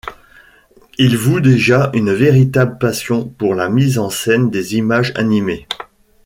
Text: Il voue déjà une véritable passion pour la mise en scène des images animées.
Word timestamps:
Il 0.97 1.15
voue 1.15 1.41
déjà 1.41 1.91
une 1.93 2.11
véritable 2.11 2.79
passion 2.79 3.25
pour 3.37 3.53
la 3.53 3.69
mise 3.69 3.99
en 3.99 4.09
scène 4.09 4.49
des 4.49 4.75
images 4.75 5.11
animées. 5.15 5.67